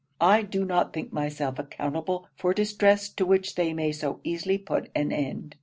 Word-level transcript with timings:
I 0.19 0.41
do 0.41 0.65
not 0.65 0.93
think 0.93 1.13
myself 1.13 1.59
accountable 1.59 2.25
for 2.35 2.55
distress 2.55 3.07
to 3.09 3.23
which 3.23 3.53
they 3.53 3.71
may 3.71 3.91
so 3.91 4.19
easily 4.23 4.57
put 4.57 4.89
an 4.95 5.11
end. 5.11 5.57